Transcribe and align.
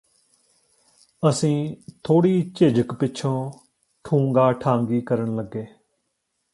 ਅਸੀਂ 1.23 1.75
ਥੋੜ੍ਹੀ 2.03 2.51
ਝਿਜਕ 2.55 2.93
ਪਿੱਛੋਂ 2.93 3.51
ਠੂੰਗਾ 4.05 4.51
ਠਾਂਗੀ 4.53 5.01
ਕਰਨ 5.01 5.35
ਲੱਗੇ 5.35 5.65